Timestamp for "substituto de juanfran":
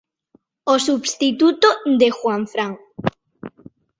0.87-2.71